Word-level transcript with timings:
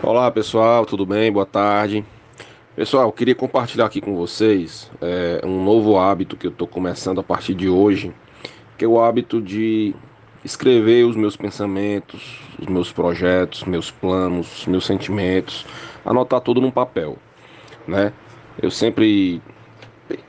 Olá 0.00 0.30
pessoal, 0.30 0.86
tudo 0.86 1.04
bem? 1.04 1.30
Boa 1.32 1.44
tarde. 1.44 2.04
Pessoal, 2.76 3.10
queria 3.10 3.34
compartilhar 3.34 3.86
aqui 3.86 4.00
com 4.00 4.14
vocês 4.14 4.88
é, 5.00 5.40
um 5.44 5.64
novo 5.64 5.98
hábito 5.98 6.36
que 6.36 6.46
eu 6.46 6.52
estou 6.52 6.68
começando 6.68 7.18
a 7.18 7.22
partir 7.22 7.52
de 7.52 7.68
hoje, 7.68 8.12
que 8.78 8.84
é 8.84 8.88
o 8.88 9.00
hábito 9.00 9.42
de 9.42 9.96
escrever 10.44 11.04
os 11.04 11.16
meus 11.16 11.36
pensamentos, 11.36 12.40
os 12.60 12.68
meus 12.68 12.92
projetos, 12.92 13.64
meus 13.64 13.90
planos, 13.90 14.66
meus 14.66 14.86
sentimentos, 14.86 15.66
anotar 16.06 16.40
tudo 16.42 16.60
num 16.60 16.70
papel, 16.70 17.18
né? 17.86 18.12
Eu 18.62 18.70
sempre 18.70 19.42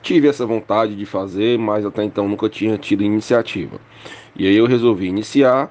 tive 0.00 0.28
essa 0.28 0.46
vontade 0.46 0.96
de 0.96 1.04
fazer, 1.04 1.58
mas 1.58 1.84
até 1.84 2.02
então 2.02 2.26
nunca 2.26 2.48
tinha 2.48 2.78
tido 2.78 3.04
iniciativa. 3.04 3.78
E 4.34 4.46
aí 4.46 4.56
eu 4.56 4.66
resolvi 4.66 5.08
iniciar 5.08 5.70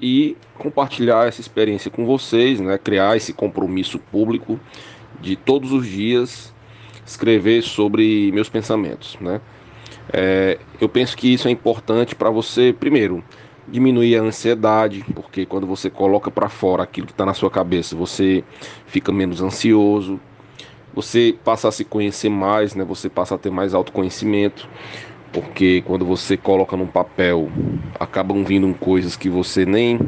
e 0.00 0.36
compartilhar 0.56 1.26
essa 1.26 1.40
experiência 1.40 1.90
com 1.90 2.04
vocês, 2.04 2.60
né? 2.60 2.78
criar 2.78 3.16
esse 3.16 3.32
compromisso 3.32 3.98
público 3.98 4.58
de 5.20 5.36
todos 5.36 5.72
os 5.72 5.86
dias 5.86 6.54
escrever 7.04 7.62
sobre 7.62 8.30
meus 8.32 8.48
pensamentos. 8.48 9.16
Né? 9.20 9.40
É, 10.12 10.58
eu 10.80 10.88
penso 10.88 11.16
que 11.16 11.32
isso 11.32 11.48
é 11.48 11.50
importante 11.50 12.14
para 12.14 12.30
você, 12.30 12.74
primeiro, 12.78 13.24
diminuir 13.66 14.16
a 14.16 14.22
ansiedade, 14.22 15.04
porque 15.14 15.44
quando 15.44 15.66
você 15.66 15.90
coloca 15.90 16.30
para 16.30 16.48
fora 16.48 16.82
aquilo 16.82 17.06
que 17.06 17.12
está 17.12 17.26
na 17.26 17.34
sua 17.34 17.50
cabeça, 17.50 17.96
você 17.96 18.44
fica 18.86 19.12
menos 19.12 19.40
ansioso, 19.40 20.20
você 20.94 21.34
passa 21.44 21.68
a 21.68 21.72
se 21.72 21.84
conhecer 21.84 22.28
mais, 22.28 22.74
né? 22.74 22.84
você 22.84 23.08
passa 23.08 23.34
a 23.34 23.38
ter 23.38 23.50
mais 23.50 23.74
autoconhecimento 23.74 24.68
porque 25.32 25.82
quando 25.82 26.04
você 26.04 26.36
coloca 26.36 26.76
num 26.76 26.86
papel, 26.86 27.50
acabam 27.98 28.44
vindo 28.44 28.72
coisas 28.74 29.16
que 29.16 29.28
você 29.28 29.66
nem 29.66 30.00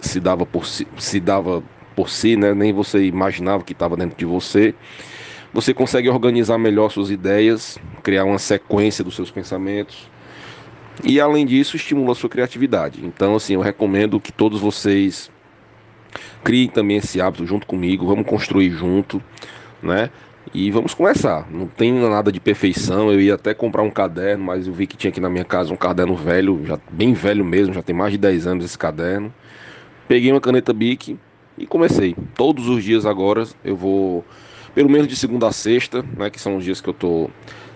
se 0.00 0.20
dava 0.20 0.44
por 0.44 0.66
si, 0.66 0.86
se 0.98 1.18
dava 1.20 1.62
por 1.94 2.10
si, 2.10 2.36
né? 2.36 2.54
Nem 2.54 2.72
você 2.72 3.04
imaginava 3.04 3.64
que 3.64 3.72
estava 3.72 3.96
dentro 3.96 4.16
de 4.16 4.24
você. 4.24 4.74
Você 5.52 5.72
consegue 5.72 6.08
organizar 6.10 6.58
melhor 6.58 6.90
suas 6.90 7.10
ideias, 7.10 7.78
criar 8.02 8.24
uma 8.24 8.38
sequência 8.38 9.02
dos 9.02 9.14
seus 9.14 9.30
pensamentos. 9.30 10.10
E 11.02 11.18
além 11.18 11.46
disso, 11.46 11.76
estimula 11.76 12.12
a 12.12 12.14
sua 12.14 12.28
criatividade. 12.28 13.04
Então, 13.04 13.36
assim, 13.36 13.54
eu 13.54 13.60
recomendo 13.60 14.20
que 14.20 14.32
todos 14.32 14.60
vocês 14.60 15.30
criem 16.44 16.68
também 16.68 16.98
esse 16.98 17.20
hábito 17.20 17.46
junto 17.46 17.66
comigo, 17.66 18.06
vamos 18.06 18.26
construir 18.26 18.70
junto, 18.70 19.22
né? 19.82 20.10
E 20.54 20.70
vamos 20.70 20.94
começar. 20.94 21.46
Não 21.50 21.66
tem 21.66 21.92
nada 21.92 22.30
de 22.30 22.40
perfeição. 22.40 23.10
Eu 23.12 23.20
ia 23.20 23.34
até 23.34 23.52
comprar 23.52 23.82
um 23.82 23.90
caderno, 23.90 24.44
mas 24.44 24.66
eu 24.66 24.72
vi 24.72 24.86
que 24.86 24.96
tinha 24.96 25.10
aqui 25.10 25.20
na 25.20 25.28
minha 25.28 25.44
casa 25.44 25.72
um 25.72 25.76
caderno 25.76 26.14
velho, 26.14 26.64
já 26.64 26.78
bem 26.90 27.12
velho 27.12 27.44
mesmo, 27.44 27.74
já 27.74 27.82
tem 27.82 27.94
mais 27.94 28.12
de 28.12 28.18
10 28.18 28.46
anos 28.46 28.64
esse 28.64 28.78
caderno. 28.78 29.32
Peguei 30.08 30.30
uma 30.30 30.40
caneta 30.40 30.72
Bic 30.72 31.18
e 31.58 31.66
comecei. 31.66 32.14
Todos 32.34 32.68
os 32.68 32.82
dias 32.82 33.04
agora 33.04 33.44
eu 33.64 33.76
vou, 33.76 34.24
pelo 34.74 34.88
menos 34.88 35.08
de 35.08 35.16
segunda 35.16 35.48
a 35.48 35.52
sexta, 35.52 36.04
né, 36.16 36.30
que 36.30 36.40
são 36.40 36.56
os 36.56 36.64
dias 36.64 36.80
que 36.80 36.88
eu 36.88 36.94
tô 36.94 37.28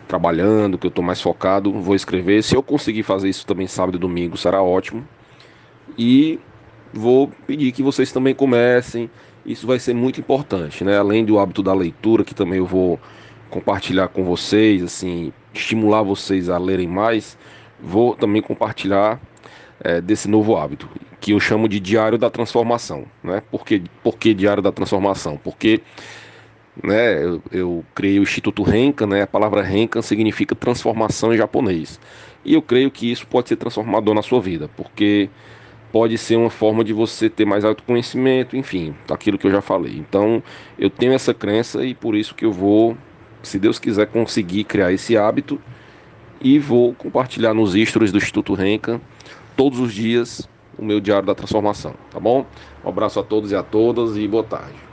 trabalhando, 0.06 0.78
que 0.78 0.86
eu 0.86 0.90
tô 0.90 1.02
mais 1.02 1.20
focado, 1.20 1.72
vou 1.72 1.94
escrever. 1.94 2.42
Se 2.42 2.54
eu 2.54 2.62
conseguir 2.62 3.02
fazer 3.02 3.28
isso 3.28 3.46
também 3.46 3.66
sábado 3.66 3.96
e 3.96 4.00
domingo, 4.00 4.36
será 4.36 4.62
ótimo. 4.62 5.06
E 5.98 6.38
vou 6.92 7.32
pedir 7.46 7.72
que 7.72 7.82
vocês 7.82 8.12
também 8.12 8.34
comecem 8.34 9.10
isso 9.44 9.66
vai 9.66 9.78
ser 9.78 9.94
muito 9.94 10.20
importante, 10.20 10.84
né? 10.84 10.98
Além 10.98 11.24
do 11.24 11.38
hábito 11.38 11.62
da 11.62 11.72
leitura, 11.72 12.24
que 12.24 12.34
também 12.34 12.58
eu 12.58 12.66
vou 12.66 13.00
compartilhar 13.48 14.08
com 14.08 14.24
vocês, 14.24 14.82
assim, 14.82 15.32
estimular 15.52 16.02
vocês 16.02 16.48
a 16.48 16.58
lerem 16.58 16.86
mais, 16.86 17.36
vou 17.80 18.14
também 18.14 18.42
compartilhar 18.42 19.20
é, 19.82 20.00
desse 20.00 20.28
novo 20.28 20.56
hábito, 20.56 20.88
que 21.20 21.32
eu 21.32 21.40
chamo 21.40 21.68
de 21.68 21.80
Diário 21.80 22.18
da 22.18 22.30
Transformação, 22.30 23.06
né? 23.24 23.42
Por 23.50 23.64
que, 23.64 23.82
por 24.02 24.18
que 24.18 24.34
Diário 24.34 24.62
da 24.62 24.70
Transformação? 24.70 25.38
Porque 25.42 25.80
né, 26.82 27.24
eu, 27.24 27.42
eu 27.50 27.84
criei 27.94 28.18
o 28.18 28.22
Instituto 28.22 28.62
Renkan, 28.62 29.06
né? 29.06 29.22
A 29.22 29.26
palavra 29.26 29.62
Renkan 29.62 30.02
significa 30.02 30.54
transformação 30.54 31.32
em 31.34 31.36
japonês. 31.36 31.98
E 32.44 32.54
eu 32.54 32.62
creio 32.62 32.90
que 32.90 33.10
isso 33.10 33.26
pode 33.26 33.48
ser 33.48 33.56
transformador 33.56 34.14
na 34.14 34.22
sua 34.22 34.40
vida, 34.40 34.68
porque 34.76 35.28
pode 35.92 36.16
ser 36.18 36.36
uma 36.36 36.50
forma 36.50 36.84
de 36.84 36.92
você 36.92 37.28
ter 37.28 37.44
mais 37.44 37.64
autoconhecimento, 37.64 38.56
enfim, 38.56 38.94
aquilo 39.10 39.38
que 39.38 39.46
eu 39.46 39.50
já 39.50 39.60
falei. 39.60 39.96
Então, 39.96 40.42
eu 40.78 40.88
tenho 40.88 41.12
essa 41.12 41.34
crença 41.34 41.84
e 41.84 41.94
por 41.94 42.14
isso 42.14 42.34
que 42.34 42.44
eu 42.44 42.52
vou, 42.52 42.96
se 43.42 43.58
Deus 43.58 43.78
quiser, 43.78 44.06
conseguir 44.06 44.64
criar 44.64 44.92
esse 44.92 45.16
hábito 45.16 45.60
e 46.40 46.58
vou 46.58 46.94
compartilhar 46.94 47.52
nos 47.52 47.74
stories 47.74 48.12
do 48.12 48.18
Instituto 48.18 48.54
Renca 48.54 49.00
todos 49.56 49.78
os 49.78 49.92
dias 49.92 50.48
o 50.78 50.84
meu 50.84 51.00
diário 51.00 51.26
da 51.26 51.34
transformação, 51.34 51.94
tá 52.10 52.18
bom? 52.18 52.46
Um 52.82 52.88
abraço 52.88 53.20
a 53.20 53.22
todos 53.22 53.52
e 53.52 53.56
a 53.56 53.62
todas 53.62 54.16
e 54.16 54.26
boa 54.26 54.44
tarde. 54.44 54.89